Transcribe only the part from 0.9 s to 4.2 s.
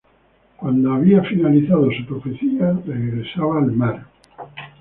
había finalizado su profecía, regresaba al mar.